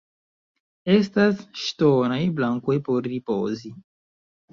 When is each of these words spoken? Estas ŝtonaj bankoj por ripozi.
Estas 0.93 1.43
ŝtonaj 1.63 2.17
bankoj 2.39 2.79
por 2.89 3.11
ripozi. 3.13 3.73